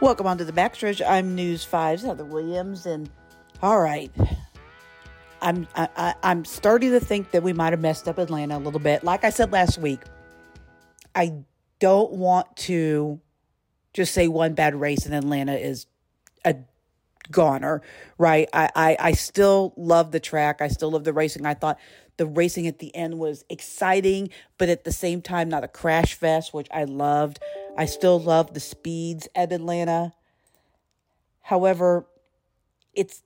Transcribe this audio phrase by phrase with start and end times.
[0.00, 1.04] Welcome on to the backstretch.
[1.04, 3.10] I'm News 5's Heather Williams, and
[3.60, 4.12] all right,
[5.42, 8.60] I'm I, I, I'm starting to think that we might have messed up Atlanta a
[8.60, 9.02] little bit.
[9.02, 10.02] Like I said last week,
[11.16, 11.42] I
[11.80, 13.20] don't want to
[13.92, 15.86] just say one bad race and Atlanta is
[16.44, 16.54] a
[17.32, 17.82] goner,
[18.18, 18.48] right?
[18.52, 20.60] I, I, I still love the track.
[20.60, 21.44] I still love the racing.
[21.44, 21.76] I thought
[22.18, 26.14] the racing at the end was exciting, but at the same time, not a crash
[26.14, 27.40] fest, which I loved.
[27.78, 30.12] I still love the speeds at Atlanta.
[31.40, 32.08] However,
[32.92, 33.22] it's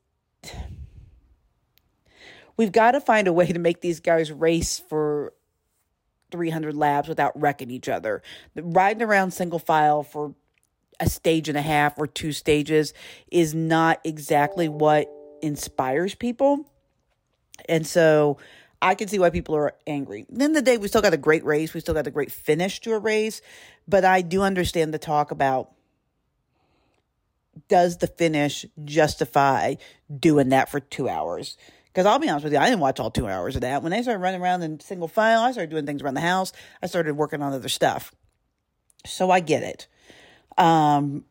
[2.59, 5.33] we've got to find a way to make these guys race for
[6.33, 8.23] 300 laps without wrecking each other.
[8.55, 10.35] Riding around single file for
[11.01, 12.93] a stage and a half or two stages
[13.31, 15.11] is not exactly what
[15.41, 16.71] inspires people.
[17.71, 18.37] And so
[18.83, 20.27] I can see why people are angry.
[20.29, 21.73] At the day, we still got a great race.
[21.73, 23.41] We still got a great finish to a race.
[23.87, 25.71] But I do understand the talk about
[27.69, 29.77] does the finish justify
[30.15, 31.57] doing that for two hours?
[31.87, 33.83] Because I'll be honest with you, I didn't watch all two hours of that.
[33.83, 36.53] When they started running around in single file, I started doing things around the house.
[36.83, 38.13] I started working on other stuff.
[39.07, 39.87] So I get it.
[40.59, 41.25] Um,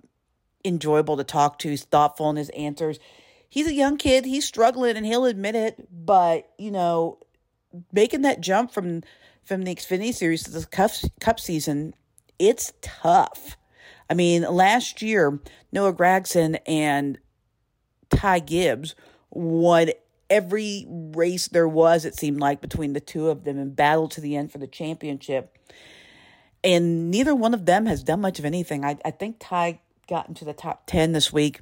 [0.67, 1.69] enjoyable to talk to.
[1.69, 2.99] He's thoughtful in his answers.
[3.49, 4.25] He's a young kid.
[4.25, 5.87] He's struggling, and he'll admit it.
[5.91, 7.19] But you know,
[7.91, 9.03] making that jump from
[9.43, 11.93] from the Xfinity Series to the Cup Cup season,
[12.37, 13.57] it's tough.
[14.09, 15.39] I mean, last year
[15.71, 17.17] Noah Gragson and
[18.09, 18.95] Ty Gibbs
[19.29, 19.89] won
[20.29, 22.05] every race there was.
[22.05, 24.67] It seemed like between the two of them and battled to the end for the
[24.67, 25.57] championship.
[26.63, 28.83] And neither one of them has done much of anything.
[28.83, 31.59] I, I think Ty got into the top 10 this week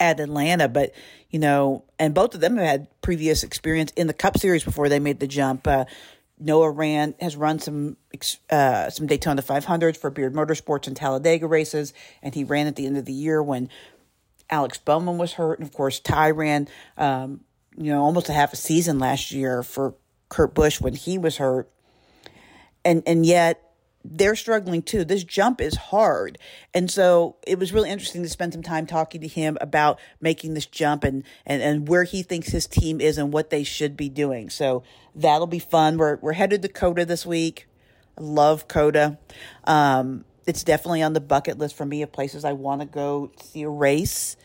[0.00, 0.92] at Atlanta, but
[1.30, 4.88] you know, and both of them have had previous experience in the Cup Series before
[4.88, 5.66] they made the jump.
[5.66, 5.84] Uh,
[6.38, 7.96] Noah ran has run some
[8.50, 12.86] uh, some Daytona 500s for Beard Motorsports and Talladega races, and he ran at the
[12.86, 13.68] end of the year when
[14.50, 16.68] Alex Bowman was hurt, and of course Ty ran,
[16.98, 17.42] um,
[17.76, 19.94] you know, almost a half a season last year for
[20.28, 21.70] Kurt Busch when he was hurt,
[22.84, 23.71] and and yet
[24.04, 25.04] they're struggling too.
[25.04, 26.38] This jump is hard.
[26.74, 30.54] And so it was really interesting to spend some time talking to him about making
[30.54, 33.96] this jump and, and, and where he thinks his team is and what they should
[33.96, 34.50] be doing.
[34.50, 34.82] So
[35.14, 35.96] that'll be fun.
[35.98, 37.68] We're, we're headed to COTA this week.
[38.18, 39.18] I love COTA.
[39.64, 43.30] Um, it's definitely on the bucket list for me of places I want to go
[43.40, 44.36] see a race.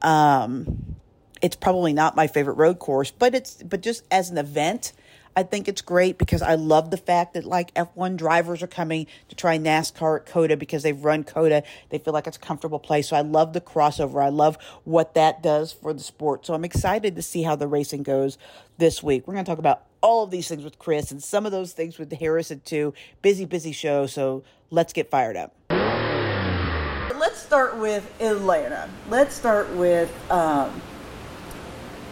[0.00, 0.96] Um,
[1.42, 4.92] it's probably not my favorite road course, but it's, but just as an event,
[5.36, 9.06] I think it's great because I love the fact that like F1 drivers are coming
[9.28, 11.62] to try NASCAR at COTA because they've run COTA.
[11.90, 13.08] They feel like it's a comfortable place.
[13.08, 14.22] So I love the crossover.
[14.22, 16.46] I love what that does for the sport.
[16.46, 18.38] So I'm excited to see how the racing goes
[18.78, 19.26] this week.
[19.26, 21.72] We're going to talk about all of these things with Chris and some of those
[21.72, 22.94] things with Harrison too.
[23.22, 24.06] Busy, busy show.
[24.06, 25.54] So let's get fired up.
[27.18, 28.88] Let's start with Atlanta.
[29.08, 30.80] Let's start with um,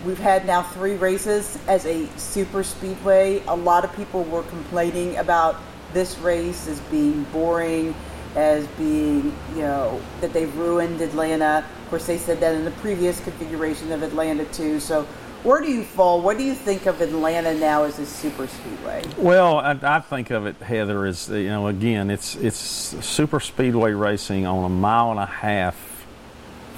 [0.06, 3.42] We've had now three races as a super speedway.
[3.48, 5.56] A lot of people were complaining about
[5.92, 7.92] this race as being boring,
[8.36, 11.66] as being, you know, that they've ruined Atlanta.
[11.82, 14.78] Of course, they said that in the previous configuration of Atlanta, too.
[14.78, 15.08] So,
[15.42, 16.20] where do you fall?
[16.20, 19.02] What do you think of Atlanta now as a super speedway?
[19.16, 23.90] Well, I, I, think of it, Heather, as you know, again, it's it's super speedway
[23.90, 26.06] racing on a mile and a half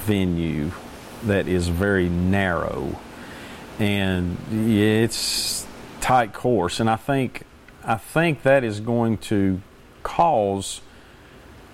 [0.07, 0.71] venue
[1.25, 2.99] that is very narrow
[3.79, 5.67] and it's
[6.01, 7.43] tight course, and I think
[7.85, 9.61] I think that is going to
[10.03, 10.81] cause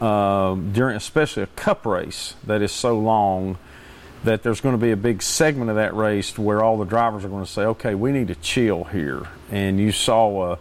[0.00, 3.58] uh, during especially a cup race that is so long
[4.24, 7.24] that there's going to be a big segment of that race where all the drivers
[7.24, 9.22] are going to say, okay, we need to chill here.
[9.50, 10.58] And you saw a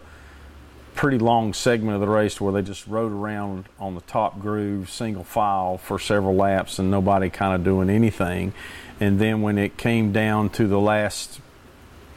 [0.94, 4.90] pretty long segment of the race where they just rode around on the top groove,
[4.90, 8.52] single file for several laps, and nobody kind of doing anything.
[9.00, 11.40] And then when it came down to the last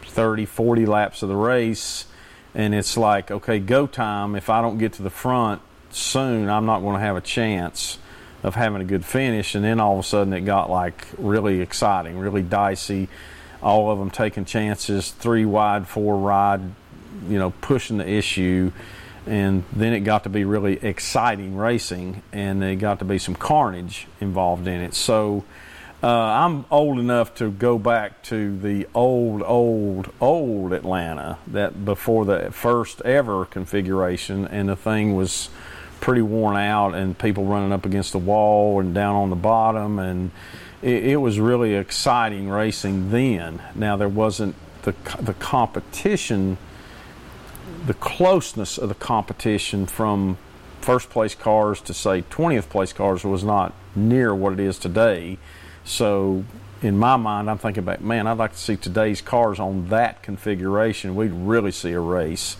[0.03, 2.05] 30, 40 laps of the race,
[2.53, 4.35] and it's like, okay, go time.
[4.35, 7.99] If I don't get to the front soon, I'm not going to have a chance
[8.43, 9.55] of having a good finish.
[9.55, 13.09] And then all of a sudden it got like really exciting, really dicey.
[13.61, 16.61] All of them taking chances, three wide, four wide,
[17.27, 18.71] you know, pushing the issue.
[19.25, 23.35] And then it got to be really exciting racing, and it got to be some
[23.35, 24.93] carnage involved in it.
[24.93, 25.43] So
[26.03, 32.25] uh, I'm old enough to go back to the old, old, old Atlanta that before
[32.25, 35.49] the first ever configuration, and the thing was
[35.99, 39.97] pretty worn out and people running up against the wall and down on the bottom
[39.97, 40.29] and
[40.81, 43.61] it, it was really exciting racing then.
[43.75, 46.57] Now there wasn't the the competition,
[47.85, 50.37] the closeness of the competition from
[50.81, 55.37] first place cars to say 20th place cars was not near what it is today.
[55.87, 56.43] So
[56.81, 60.21] in my mind, I'm thinking about, man, I'd like to see today's cars on that
[60.21, 61.15] configuration.
[61.15, 62.57] We'd really see a race.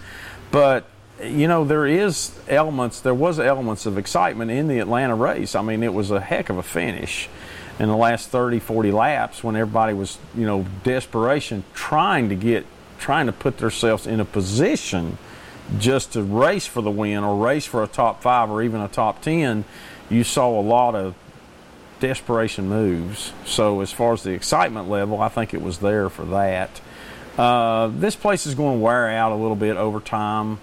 [0.50, 0.86] But
[1.22, 5.56] you know, there is elements, there was elements of excitement in the Atlanta race.
[5.56, 7.28] I mean, it was a heck of a finish
[7.80, 12.66] in the last 30, 40 laps when everybody was, you know, desperation trying to get,
[13.00, 15.18] trying to put themselves in a position
[15.80, 18.88] just to race for the win or race for a top five or even a
[18.88, 19.66] top 10.
[20.10, 21.16] You saw a lot of
[22.00, 23.34] desperation moves.
[23.46, 26.82] So, as far as the excitement level, I think it was there for that.
[27.38, 30.60] Uh, this place is going to wear out a little bit over time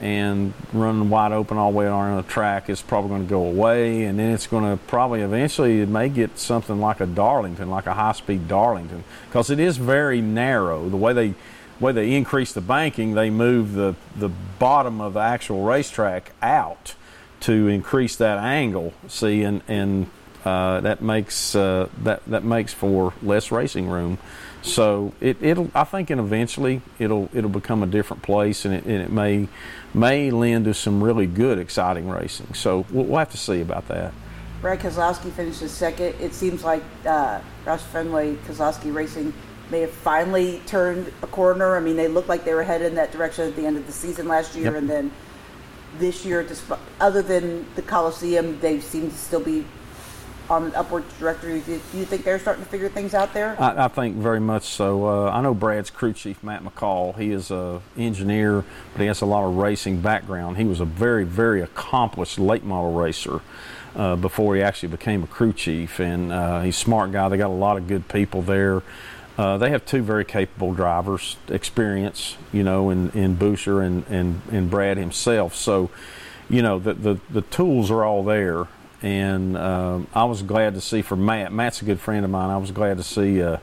[0.00, 3.44] and running wide open all the way around the track is probably going to go
[3.44, 7.68] away, and then it's going to probably eventually it may get something like a Darlington,
[7.68, 10.88] like a high-speed Darlington, because it is very narrow.
[10.88, 11.34] The way they
[11.78, 16.94] way they increase the banking, they move the the bottom of the actual racetrack out
[17.40, 18.94] to increase that angle.
[19.06, 20.10] See, and and
[20.44, 24.18] uh, that makes uh, that that makes for less racing room.
[24.62, 28.84] So it, it'll I think and eventually it'll it'll become a different place and it,
[28.84, 29.48] and it may
[29.94, 32.54] may lend to some really good exciting racing.
[32.54, 34.12] So we'll, we'll have to see about that.
[34.60, 36.14] Brad Keselowski finishes second.
[36.20, 39.32] It seems like uh, Roush Fenway Keselowski Racing
[39.70, 41.76] may have finally turned a corner.
[41.76, 43.86] I mean, they looked like they were headed in that direction at the end of
[43.86, 44.74] the season last year, yep.
[44.74, 45.10] and then
[45.98, 46.46] this year,
[47.00, 49.64] other than the Coliseum, they seem to still be
[50.50, 51.60] on an upward trajectory.
[51.60, 53.56] Do you think they're starting to figure things out there?
[53.60, 55.06] I, I think very much so.
[55.06, 57.16] Uh, I know Brad's crew chief, Matt McCall.
[57.16, 60.56] He is an engineer, but he has a lot of racing background.
[60.56, 63.40] He was a very, very accomplished late model racer.
[63.96, 67.28] Uh, before he actually became a crew chief, and uh, he's a smart guy.
[67.28, 68.84] They got a lot of good people there.
[69.36, 74.42] Uh, they have two very capable drivers, experience, you know, in, in Buescher and, and,
[74.52, 75.56] and Brad himself.
[75.56, 75.90] So,
[76.48, 78.68] you know, the, the, the tools are all there
[79.02, 81.52] and um, I was glad to see for Matt.
[81.52, 82.50] Matt's a good friend of mine.
[82.50, 83.60] I was glad to see a,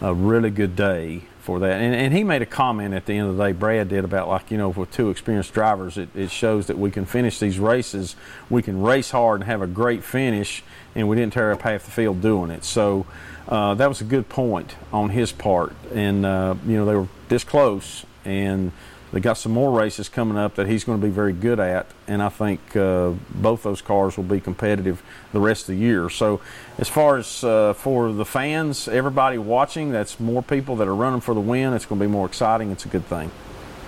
[0.00, 1.80] a really good day for that.
[1.80, 4.28] And, and, he made a comment at the end of the day, Brad did, about
[4.28, 7.58] like, you know, with two experienced drivers, it, it shows that we can finish these
[7.58, 8.14] races.
[8.48, 10.62] We can race hard and have a great finish,
[10.94, 12.64] and we didn't tear up half the field doing it.
[12.64, 13.06] So
[13.48, 15.72] uh, that was a good point on his part.
[15.92, 18.06] And, uh, you know, they were this close.
[18.24, 18.70] And
[19.12, 21.86] they got some more races coming up that he's going to be very good at,
[22.08, 25.02] and I think uh, both those cars will be competitive
[25.32, 26.08] the rest of the year.
[26.08, 26.40] So,
[26.78, 31.20] as far as uh, for the fans, everybody watching, that's more people that are running
[31.20, 31.74] for the win.
[31.74, 32.70] It's going to be more exciting.
[32.70, 33.30] It's a good thing.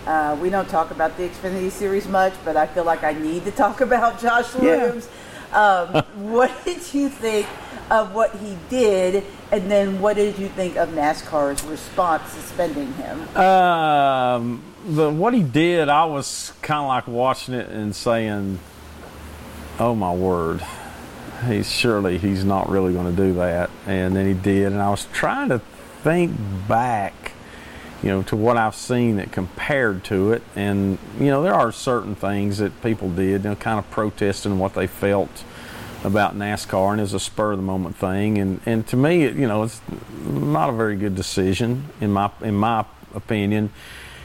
[0.07, 3.47] Uh, we don't talk about the Xfinity Series much, but I feel like I need
[3.47, 5.09] to talk about Josh Williams.
[5.53, 5.87] Yeah.
[5.95, 7.47] Um, what did you think
[7.91, 13.37] of what he did, and then what did you think of NASCAR's response suspending him?
[13.39, 18.59] Um the what he did, I was kind of like watching it and saying,
[19.79, 20.65] "Oh my word,
[21.47, 24.91] he's surely he's not really going to do that." And then he did, and I
[24.91, 25.61] was trying to
[26.03, 26.37] think
[26.69, 27.33] back,
[28.03, 31.73] you know, to what I've seen that compared to it, and you know, there are
[31.73, 35.45] certain things that people did, you know, kind of protesting what they felt
[36.05, 39.35] about NASCAR, and it's a spur of the moment thing, and and to me, it,
[39.35, 39.81] you know, it's
[40.27, 43.71] not a very good decision in my in my opinion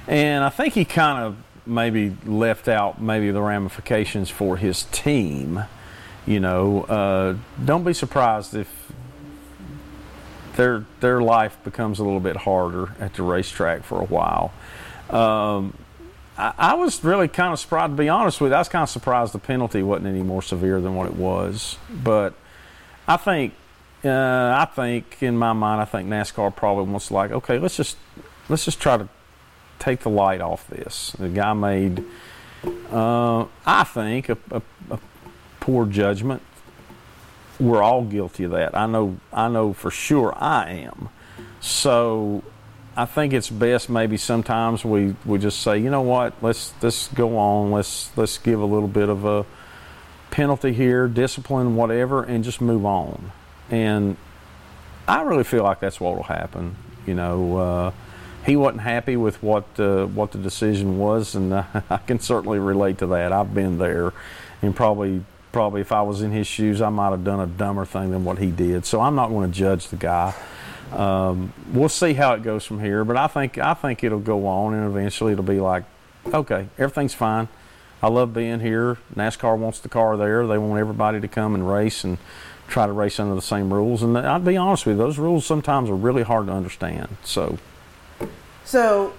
[0.10, 1.38] and I think he kind of
[1.68, 5.64] maybe left out maybe the ramifications for his team.
[6.26, 8.92] You know, uh, don't be surprised if
[10.56, 14.52] their their life becomes a little bit harder at the racetrack for a while.
[15.12, 15.78] Um,
[16.38, 17.94] I, I was really kind of surprised.
[17.94, 20.42] To be honest with you, I was kind of surprised the penalty wasn't any more
[20.42, 21.78] severe than what it was.
[21.90, 22.34] But
[23.08, 23.54] I think
[24.04, 27.78] uh, I think in my mind, I think NASCAR probably wants to like, okay, let's
[27.78, 27.96] just
[28.50, 29.08] let's just try to
[29.80, 31.16] take the light off this.
[31.18, 32.04] The guy made,
[32.92, 35.00] uh, I think, a, a, a,
[35.60, 36.42] poor judgment.
[37.60, 38.78] We're all guilty of that.
[38.78, 39.18] I know.
[39.34, 40.34] I know for sure.
[40.38, 41.10] I am.
[41.60, 42.44] So,
[42.96, 47.08] I think it's best maybe sometimes we, we just say, you know what, let's let's
[47.10, 47.72] go on.
[47.72, 49.46] Let's let's give a little bit of a
[50.32, 53.32] penalty here, discipline, whatever, and just move on.
[53.70, 54.16] And
[55.08, 56.76] I really feel like that's what will happen.
[57.06, 57.58] You know.
[57.58, 57.92] Uh,
[58.46, 62.60] he wasn't happy with what uh, what the decision was, and uh, I can certainly
[62.60, 63.32] relate to that.
[63.32, 64.14] I've been there,
[64.62, 67.86] and probably probably if I was in his shoes, I might have done a dumber
[67.86, 68.86] thing than what he did.
[68.86, 70.34] So I'm not going to judge the guy.
[70.92, 74.48] Um, we'll see how it goes from here, but I think I think it'll go
[74.48, 75.84] on, and eventually it'll be like,
[76.34, 77.48] okay, everything's fine.
[78.02, 78.98] I love being here.
[79.16, 80.48] NASCAR wants the car there.
[80.48, 82.18] They want everybody to come and race and
[82.70, 84.02] try to race under the same rules.
[84.02, 87.18] And I'll be honest with you, those rules sometimes are really hard to understand.
[87.24, 87.58] So
[88.66, 89.14] so,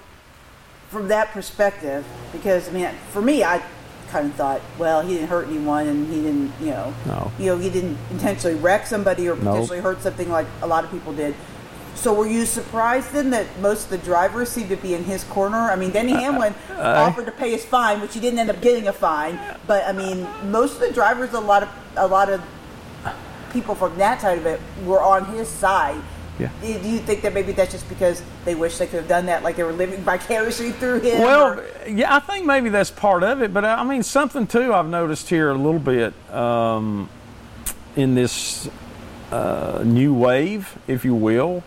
[0.88, 3.62] from that perspective, because I mean, for me, I
[4.10, 7.32] kind of thought, well, he didn't hurt anyone, and he didn't, you know, no.
[7.38, 9.84] you know, he didn't intentionally wreck somebody or potentially nope.
[9.84, 11.34] hurt something like a lot of people did.
[11.94, 15.24] So, were you surprised then that most of the drivers seemed to be in his
[15.24, 15.58] corner?
[15.58, 18.50] I mean, Denny uh, Hamlin uh, offered to pay his fine, which he didn't end
[18.50, 19.38] up getting a fine.
[19.66, 22.42] But I mean, most of the drivers, a lot of a lot of
[23.52, 26.00] people from that side of it, were on his side.
[26.40, 26.50] Yeah.
[26.62, 29.42] Do you think that maybe that's just because they wish they could have done that,
[29.42, 31.20] like they were living vicariously through him?
[31.20, 31.66] Well, or?
[31.86, 33.52] yeah, I think maybe that's part of it.
[33.52, 37.08] But I mean, something too I've noticed here a little bit um,
[37.94, 38.68] in this
[39.30, 41.62] uh, new wave, if you will.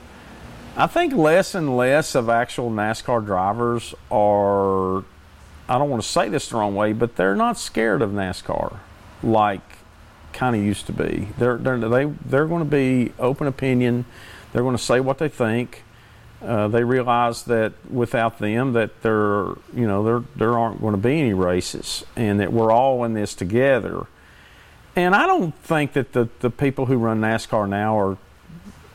[0.76, 5.04] I think less and less of actual NASCAR drivers are,
[5.70, 8.80] I don't want to say this the wrong way, but they're not scared of NASCAR
[9.22, 9.62] like
[10.34, 11.30] kind of used to be.
[11.38, 14.06] They're, they're, they, they're going to be open opinion
[14.54, 15.84] they're going to say what they think.
[16.42, 20.98] Uh, they realize that without them, that there, you know, there there aren't going to
[20.98, 24.08] be any races, and that we're all in this together.
[24.96, 28.18] And I don't think that the the people who run NASCAR now are.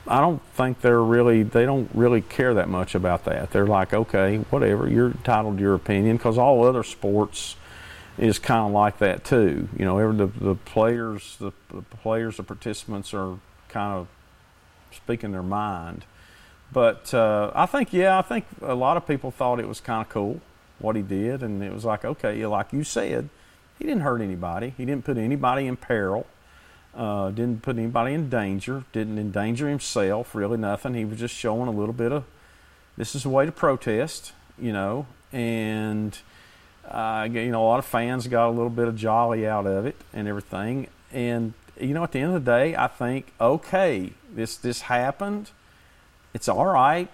[0.06, 1.42] I don't think they're really.
[1.42, 3.50] They don't really care that much about that.
[3.50, 4.88] They're like, okay, whatever.
[4.88, 7.56] You're entitled to your opinion because all other sports
[8.18, 9.68] is kind of like that too.
[9.76, 13.38] You know, every the the players, the, the players, the participants are
[13.68, 14.08] kind of
[14.92, 16.04] speaking their mind.
[16.72, 20.02] But uh, I think, yeah, I think a lot of people thought it was kind
[20.02, 20.40] of cool
[20.78, 23.28] what he did, and it was like, okay, like you said,
[23.78, 24.74] he didn't hurt anybody.
[24.76, 26.26] He didn't put anybody in peril.
[26.94, 28.84] Uh, didn't put anybody in danger.
[28.92, 30.34] Didn't endanger himself.
[30.34, 30.94] Really, nothing.
[30.94, 32.24] He was just showing a little bit of
[32.96, 36.18] this is a way to protest, you know, and
[36.88, 39.86] uh, you know a lot of fans got a little bit of jolly out of
[39.86, 40.88] it and everything.
[41.12, 45.50] And you know, at the end of the day, I think, okay, this this happened.
[46.34, 47.08] It's all right.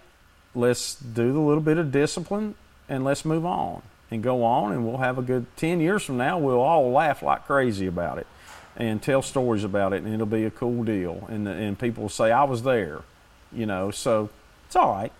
[0.54, 2.54] Let's do the little bit of discipline
[2.88, 6.16] and let's move on and go on, and we'll have a good ten years from
[6.16, 6.38] now.
[6.38, 8.26] We'll all laugh like crazy about it
[8.76, 11.26] and tell stories about it, and it'll be a cool deal.
[11.28, 13.02] And and people will say, "I was there,"
[13.52, 13.90] you know.
[13.90, 14.30] So
[14.66, 15.12] it's all right.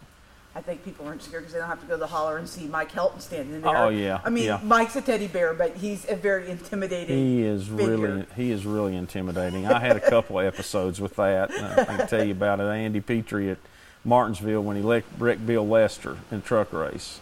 [0.56, 2.48] I think people aren't scared because they don't have to go to the holler and
[2.48, 3.76] see Mike Helton standing there.
[3.76, 4.20] Oh yeah.
[4.24, 4.60] I mean, yeah.
[4.62, 7.16] Mike's a teddy bear, but he's a very intimidating.
[7.18, 7.96] He is figure.
[7.96, 9.66] really he is really intimidating.
[9.66, 11.50] I had a couple of episodes with that.
[11.50, 12.64] I can tell you about it.
[12.64, 13.58] Andy Petrie at
[14.04, 17.18] Martinsville when he wrecked Bill Lester in truck race.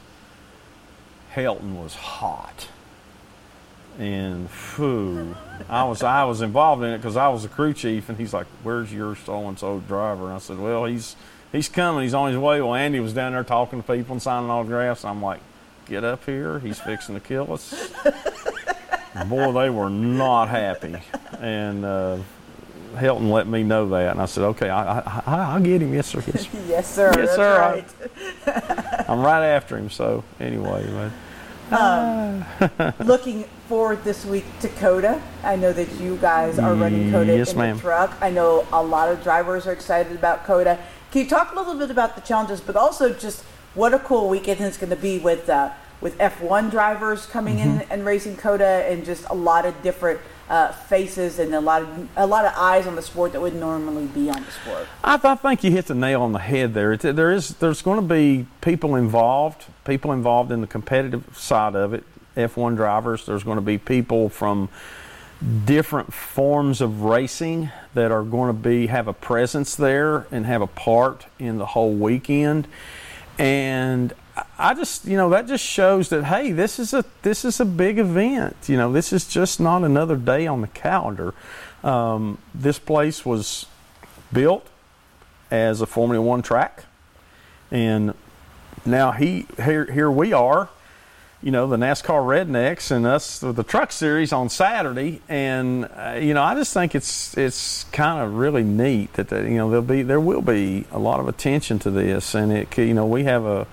[1.34, 2.68] Helton was hot,
[3.98, 5.34] and whew,
[5.70, 8.34] I was I was involved in it because I was the crew chief, and he's
[8.34, 11.16] like, "Where's your so and so driver?" And I said, "Well, he's."
[11.52, 12.02] He's coming.
[12.02, 12.62] He's on his way.
[12.62, 15.04] Well, Andy was down there talking to people and signing autographs.
[15.04, 15.40] I'm like,
[15.86, 16.58] get up here.
[16.58, 17.92] He's fixing to kill us.
[19.28, 20.96] Boy, they were not happy.
[21.38, 22.18] And uh,
[22.94, 24.12] Helton let me know that.
[24.12, 25.92] And I said, okay, I, will get him.
[25.92, 26.24] Yes, sir.
[26.26, 26.58] Yes, sir.
[26.66, 27.12] yes, sir.
[27.16, 27.84] Yes, sir.
[28.46, 29.08] Right.
[29.08, 29.90] I'm right after him.
[29.90, 31.12] So, anyway, man.
[31.70, 32.44] Um,
[33.06, 35.20] looking forward this week to COTA.
[35.42, 37.76] I know that you guys are running COTA yes, in ma'am.
[37.76, 38.16] the truck.
[38.20, 40.78] I know a lot of drivers are excited about COTA.
[41.12, 43.42] Can you talk a little bit about the challenges, but also just
[43.74, 47.80] what a cool weekend it's going to be with uh, with F1 drivers coming mm-hmm.
[47.82, 51.82] in and racing COTA, and just a lot of different uh, faces and a lot
[51.82, 54.88] of a lot of eyes on the sport that would normally be on the sport.
[55.04, 56.94] I, I think you hit the nail on the head there.
[56.94, 61.74] It, there is there's going to be people involved, people involved in the competitive side
[61.74, 62.04] of it.
[62.38, 63.26] F1 drivers.
[63.26, 64.70] There's going to be people from
[65.64, 70.62] different forms of racing that are going to be have a presence there and have
[70.62, 72.68] a part in the whole weekend.
[73.38, 74.14] And
[74.58, 77.64] I just, you know, that just shows that hey, this is a this is a
[77.64, 78.56] big event.
[78.66, 81.34] You know, this is just not another day on the calendar.
[81.82, 83.66] Um, this place was
[84.32, 84.68] built
[85.50, 86.84] as a Formula One track,
[87.70, 88.14] and
[88.86, 90.68] now he here here we are
[91.42, 96.18] you know the NASCAR rednecks and us with the truck series on Saturday, and uh,
[96.20, 99.68] you know I just think it's it's kind of really neat that the, you know
[99.68, 103.06] there'll be there will be a lot of attention to this, and it you know
[103.06, 103.66] we have a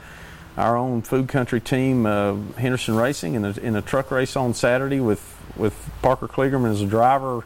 [0.57, 4.53] our own food country team, uh, Henderson Racing, in a, in a truck race on
[4.53, 7.43] Saturday with with Parker Kligerman as a driver.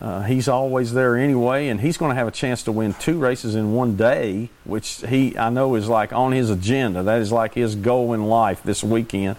[0.00, 3.18] Uh, he's always there anyway, and he's going to have a chance to win two
[3.18, 7.02] races in one day, which he I know is like on his agenda.
[7.02, 9.36] That is like his goal in life this weekend,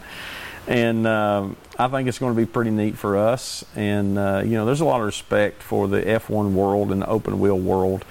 [0.68, 1.48] and uh,
[1.80, 3.66] I think it's going to be pretty neat for us.
[3.76, 7.08] And uh, you know, there's a lot of respect for the F1 world and the
[7.08, 8.06] open wheel world.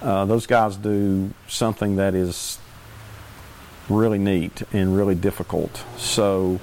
[0.00, 2.58] Uh, those guys do something that is
[3.90, 5.84] really neat and really difficult.
[5.98, 6.60] So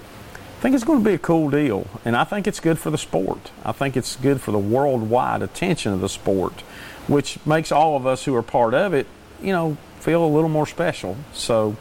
[0.58, 2.90] I think it's going to be a cool deal, and I think it's good for
[2.90, 3.52] the sport.
[3.64, 6.62] I think it's good for the worldwide attention of the sport,
[7.06, 9.06] which makes all of us who are part of it,
[9.40, 11.16] you know, feel a little more special.
[11.32, 11.76] So,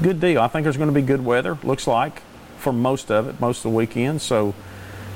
[0.00, 0.40] good deal.
[0.40, 1.58] I think there's going to be good weather.
[1.64, 2.22] Looks like
[2.58, 4.22] for most of it, most of the weekend.
[4.22, 4.54] So,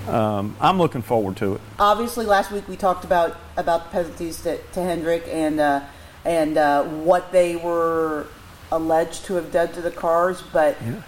[0.09, 1.61] um, I'm looking forward to it.
[1.79, 5.83] Obviously, last week we talked about about the penalties to, to Hendrick and uh,
[6.25, 8.27] and uh, what they were
[8.73, 10.77] alleged to have done to the cars, but.
[10.85, 11.03] Yeah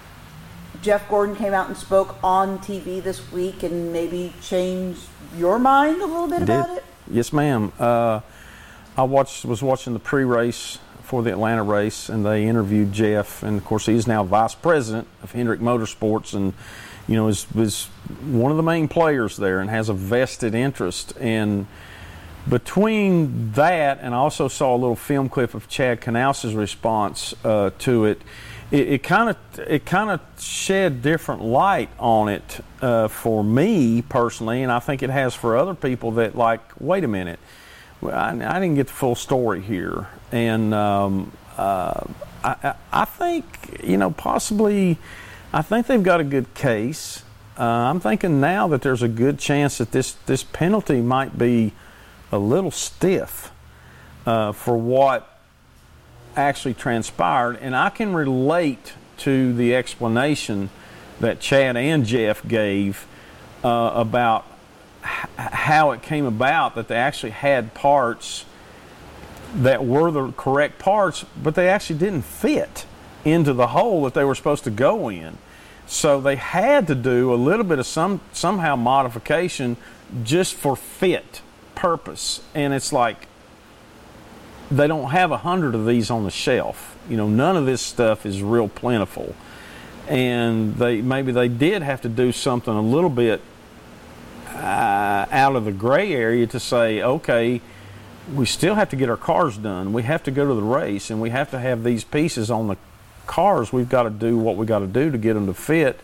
[0.82, 5.02] Jeff Gordon came out and spoke on TV this week and maybe changed
[5.36, 6.84] your mind a little bit about it?
[7.10, 7.72] Yes, ma'am.
[7.78, 8.20] Uh,
[8.96, 13.58] I watched was watching the pre-race for the Atlanta race, and they interviewed Jeff, and
[13.58, 16.54] of course he's now vice president of Hendrick Motorsports, and
[17.06, 17.86] you know is was
[18.22, 21.12] one of the main players there, and has a vested interest.
[21.20, 21.66] And
[22.48, 27.70] between that, and I also saw a little film clip of Chad Knaus's response uh,
[27.80, 28.22] to it
[28.74, 34.62] it kind of it kind of shed different light on it uh, for me personally,
[34.62, 37.38] and I think it has for other people that like, wait a minute,
[38.02, 42.04] I, I didn't get the full story here, and um, uh,
[42.42, 44.98] I, I think you know possibly,
[45.52, 47.22] I think they've got a good case.
[47.56, 51.72] Uh, I'm thinking now that there's a good chance that this this penalty might be
[52.32, 53.52] a little stiff
[54.26, 55.33] uh, for what
[56.36, 60.70] actually transpired, and I can relate to the explanation
[61.20, 63.06] that Chad and Jeff gave
[63.62, 64.44] uh, about
[65.04, 68.44] h- how it came about that they actually had parts
[69.54, 72.86] that were the correct parts, but they actually didn't fit
[73.24, 75.38] into the hole that they were supposed to go in.
[75.86, 79.76] So they had to do a little bit of some somehow modification
[80.24, 81.40] just for fit
[81.74, 82.42] purpose.
[82.54, 83.26] And it's like
[84.76, 86.96] they don't have a hundred of these on the shelf.
[87.08, 89.34] You know, none of this stuff is real plentiful,
[90.08, 93.40] and they maybe they did have to do something a little bit
[94.48, 97.60] uh, out of the gray area to say, okay,
[98.32, 99.92] we still have to get our cars done.
[99.92, 102.68] We have to go to the race, and we have to have these pieces on
[102.68, 102.76] the
[103.26, 103.72] cars.
[103.72, 106.00] We've got to do what we got to do to get them to fit.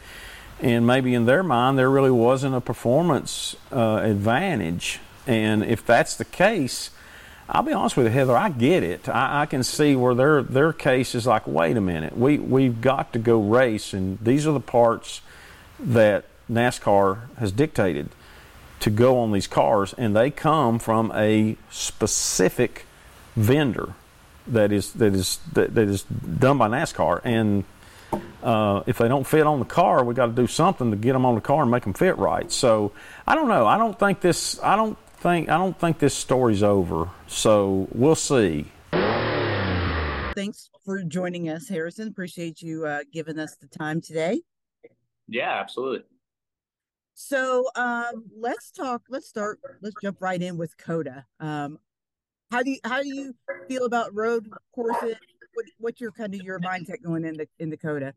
[0.60, 5.00] And maybe in their mind, there really wasn't a performance uh, advantage.
[5.26, 6.90] And if that's the case,
[7.52, 8.36] I'll be honest with you, Heather.
[8.36, 9.08] I get it.
[9.08, 12.80] I, I, can see where their their case is like, wait a minute, we we've
[12.80, 15.20] got to go race, and these are the parts
[15.80, 18.10] that NASCAR has dictated
[18.80, 22.86] to go on these cars, and they come from a specific
[23.34, 23.94] vendor
[24.46, 27.64] that is that is that, that is done by NASCAR, and
[28.44, 31.14] uh, if they don't fit on the car, we got to do something to get
[31.14, 32.50] them on the car and make them fit right.
[32.52, 32.92] So
[33.26, 33.66] I don't know.
[33.66, 34.60] I don't think this.
[34.62, 37.10] I don't think I don't think this story's over.
[37.26, 38.72] So we'll see.
[40.34, 42.08] Thanks for joining us, Harrison.
[42.08, 44.40] Appreciate you uh, giving us the time today.
[45.28, 46.04] Yeah, absolutely.
[47.14, 49.02] So um, let's talk.
[49.10, 49.60] Let's start.
[49.82, 51.26] Let's jump right in with COTA.
[51.38, 51.78] Um,
[52.50, 53.34] how do you how do you
[53.68, 55.16] feel about road courses?
[55.52, 58.14] What, what's your kind of your mindset going into in the COTA?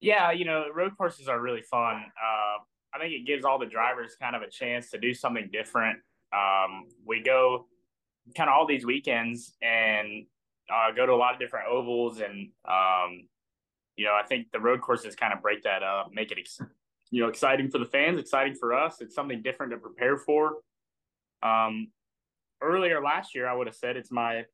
[0.00, 1.96] Yeah, you know, road courses are really fun.
[1.96, 2.62] Uh,
[2.94, 5.98] I think it gives all the drivers kind of a chance to do something different.
[6.32, 7.66] Um, we go
[8.36, 10.24] kind of all these weekends and
[10.72, 13.28] uh, go to a lot of different ovals, and um,
[13.96, 16.60] you know, I think the road courses kind of break that up, make it ex-
[17.10, 19.00] you know exciting for the fans, exciting for us.
[19.00, 20.58] It's something different to prepare for.
[21.42, 21.88] Um,
[22.62, 24.44] earlier last year, I would have said it's my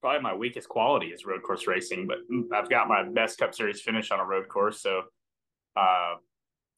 [0.00, 2.18] probably my weakest quality is road course racing, but
[2.54, 5.02] I've got my best Cup Series finish on a road course, so
[5.76, 6.14] uh,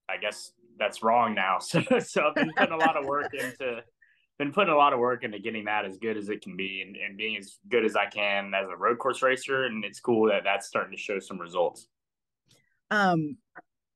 [0.09, 1.59] I guess that's wrong now.
[1.61, 3.83] So so I've been putting a lot of work into
[4.39, 6.83] been putting a lot of work into getting that as good as it can be
[6.87, 9.65] and, and being as good as I can as a road course racer.
[9.65, 11.89] And it's cool that that's starting to show some results.
[12.91, 13.37] Um,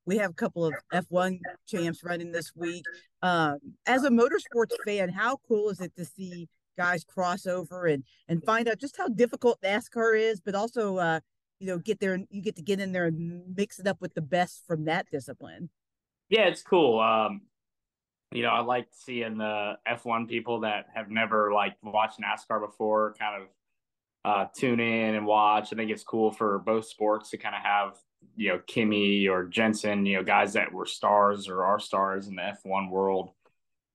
[0.04, 2.84] we have a couple of F1 champs running this week.
[3.22, 8.02] Um, as a motorsports fan, how cool is it to see guys cross over and
[8.28, 11.20] and find out just how difficult NASCAR is, but also uh,
[11.60, 14.00] you know get there and you get to get in there and mix it up
[14.00, 15.70] with the best from that discipline.
[16.32, 16.98] Yeah, it's cool.
[16.98, 17.42] Um,
[18.30, 23.14] you know, I like seeing the F1 people that have never like watched NASCAR before
[23.20, 23.48] kind of
[24.24, 25.74] uh, tune in and watch.
[25.74, 27.98] I think it's cool for both sports to kind of have,
[28.34, 32.36] you know, Kimi or Jensen, you know, guys that were stars or are stars in
[32.36, 33.32] the F1 world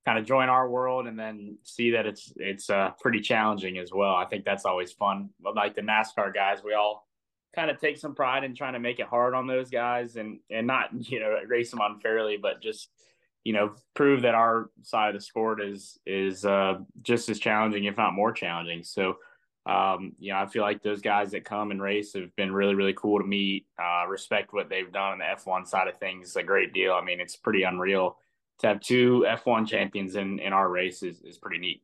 [0.05, 3.89] kind of join our world and then see that it's it's uh, pretty challenging as
[3.91, 4.13] well.
[4.13, 5.31] I think that's always fun.
[5.41, 7.06] But like the NASCAR guys, we all
[7.57, 10.39] kind of take some pride in trying to make it hard on those guys and
[10.49, 12.89] and not you know race them unfairly, but just
[13.43, 17.85] you know prove that our side of the sport is is uh, just as challenging,
[17.85, 18.83] if not more challenging.
[18.83, 19.17] So.
[19.65, 22.73] Um, you know, I feel like those guys that come and race have been really,
[22.73, 23.65] really cool to meet.
[23.77, 26.93] Uh, respect what they've done on the F1 side of things a great deal.
[26.93, 28.15] I mean, it's pretty unreal
[28.59, 31.81] to have two F1 champions in, in our race is, is pretty neat.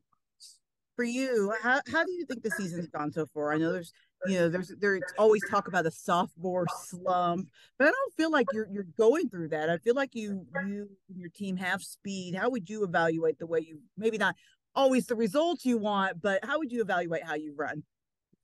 [0.95, 3.51] For you, how, how do you think the season's gone so far?
[3.51, 3.91] I know there's
[4.25, 8.47] you know, there's there's always talk about the sophomore slump, but I don't feel like
[8.53, 9.69] you're you're going through that.
[9.69, 12.35] I feel like you you and your team have speed.
[12.35, 14.35] How would you evaluate the way you maybe not
[14.75, 17.83] always the results you want, but how would you evaluate how you run?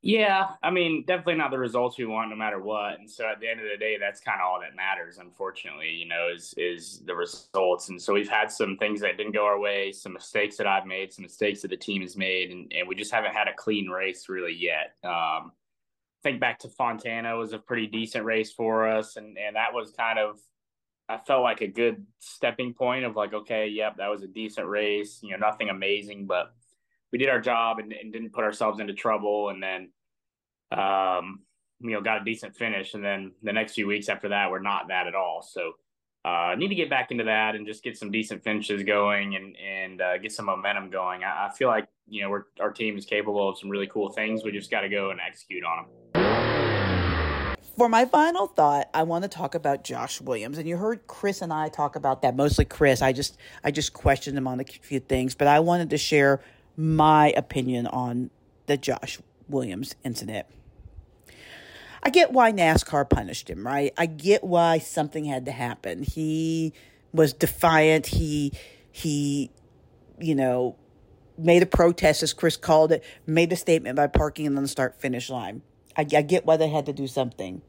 [0.01, 2.99] Yeah, I mean, definitely not the results we want, no matter what.
[2.99, 5.17] And so at the end of the day, that's kind of all that matters.
[5.17, 7.89] Unfortunately, you know, is is the results.
[7.89, 10.85] And so we've had some things that didn't go our way, some mistakes that I've
[10.85, 13.53] made, some mistakes that the team has made, and, and we just haven't had a
[13.53, 14.93] clean race really yet.
[15.03, 15.51] Um,
[16.23, 19.91] think back to Fontana was a pretty decent race for us, and and that was
[19.91, 20.39] kind of
[21.09, 24.67] I felt like a good stepping point of like, okay, yep, that was a decent
[24.67, 25.19] race.
[25.23, 26.53] You know, nothing amazing, but
[27.11, 29.49] we did our job and, and didn't put ourselves into trouble.
[29.49, 29.89] And then,
[30.71, 31.39] um,
[31.79, 32.93] you know, got a decent finish.
[32.93, 35.41] And then the next few weeks after that, we're not that at all.
[35.41, 35.73] So,
[36.25, 39.55] uh, need to get back into that and just get some decent finishes going and
[39.57, 41.23] and uh, get some momentum going.
[41.23, 44.43] I, I, feel like you know our team is capable of some really cool things.
[44.43, 46.08] We just got to go and execute on them.
[47.79, 51.41] For my final thought, I want to talk about Josh Williams, and you heard Chris
[51.41, 52.35] and I talk about that.
[52.35, 53.01] Mostly Chris.
[53.01, 56.41] I just I just questioned him on a few things, but I wanted to share
[56.75, 58.31] my opinion on
[58.65, 60.45] the Josh Williams incident.
[62.03, 63.93] I get why NASCAR punished him, right?
[63.97, 66.03] I get why something had to happen.
[66.03, 66.73] He
[67.13, 68.07] was defiant.
[68.07, 68.51] He
[68.91, 69.51] he
[70.19, 70.75] you know
[71.37, 74.99] made a protest as Chris called it, made a statement by parking on the start
[74.99, 75.61] finish line.
[75.95, 77.61] I, I get why they had to do something.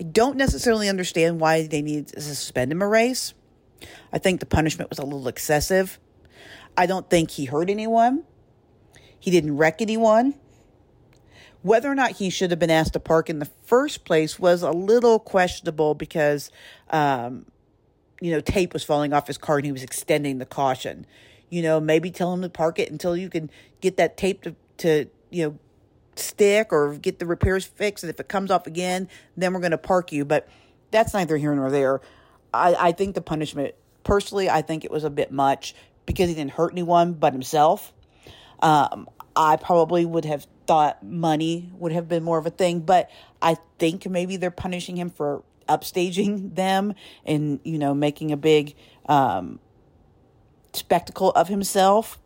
[0.00, 3.34] I don't necessarily understand why they needed to suspend him a race.
[4.12, 5.98] I think the punishment was a little excessive.
[6.76, 8.24] I don't think he hurt anyone.
[9.18, 10.34] He didn't wreck anyone.
[11.62, 14.62] Whether or not he should have been asked to park in the first place was
[14.62, 16.50] a little questionable because,
[16.90, 17.46] um,
[18.20, 21.06] you know, tape was falling off his car and he was extending the caution.
[21.50, 23.48] You know, maybe tell him to park it until you can
[23.80, 25.58] get that tape to, to you know,
[26.16, 28.04] stick or get the repairs fixed.
[28.04, 30.24] And if it comes off again, then we're going to park you.
[30.24, 30.48] But
[30.90, 32.00] that's neither here nor there.
[32.52, 35.74] I, I think the punishment, personally, I think it was a bit much
[36.06, 37.92] because he didn't hurt anyone but himself.
[38.60, 43.10] Um, I probably would have thought money would have been more of a thing, but
[43.40, 46.94] I think maybe they're punishing him for upstaging them
[47.24, 48.74] and you know making a big
[49.06, 49.58] um,
[50.72, 52.18] spectacle of himself.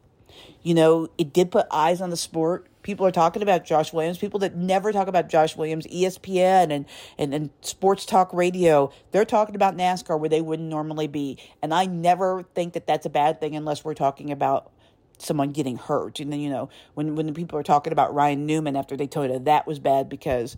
[0.63, 2.67] You know, it did put eyes on the sport.
[2.87, 4.17] People are talking about Josh Williams.
[4.17, 6.87] People that never talk about Josh Williams, ESPN and,
[7.19, 11.37] and, and sports talk radio, they're talking about NASCAR where they wouldn't normally be.
[11.61, 14.71] And I never think that that's a bad thing unless we're talking about
[15.19, 16.21] someone getting hurt.
[16.21, 19.09] And then, you know, when, when the people are talking about Ryan Newman after they
[19.09, 20.57] told you that was bad because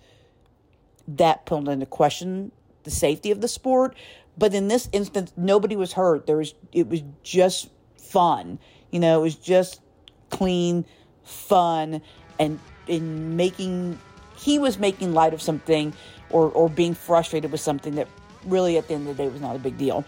[1.08, 3.96] that put into question the safety of the sport.
[4.36, 6.26] But in this instance, nobody was hurt.
[6.26, 8.58] There was it was just fun.
[8.90, 9.80] You know, it was just
[10.28, 10.84] clean,
[11.28, 12.00] fun,
[12.38, 13.98] and in making
[14.36, 15.92] he was making light of something
[16.30, 18.08] or or being frustrated with something that
[18.46, 20.04] really at the end of the day was not a big deal.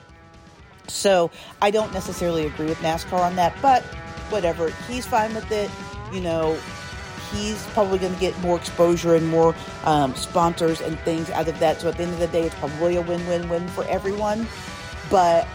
[0.88, 1.30] So
[1.62, 3.83] I don't necessarily agree with NASCAR on that, but
[4.30, 4.70] whatever.
[4.88, 5.70] He's fine with it.
[6.12, 6.59] You know,
[7.33, 9.54] he's probably going to get more exposure and more
[9.85, 11.80] um, sponsors and things out of that.
[11.80, 14.48] So at the end of the day, it's probably a win-win-win for everyone.
[15.11, 15.46] But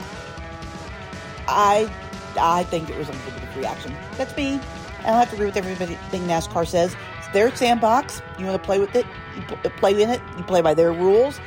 [1.47, 1.91] I,
[2.39, 3.95] I think it was a little bit of reaction.
[4.17, 4.60] That's me.
[5.06, 6.96] I don't have to agree with everything NASCAR says.
[7.20, 8.22] It's their sandbox.
[8.39, 10.22] You want to play with it, you uh, play in it.
[10.38, 11.39] You play by their rules.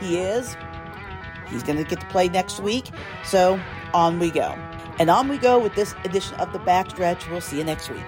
[0.00, 0.56] He is.
[1.48, 2.90] He's going to get to play next week.
[3.24, 3.60] So
[3.92, 4.58] on we go.
[4.98, 7.30] And on we go with this edition of The Backstretch.
[7.30, 8.04] We'll see you next week.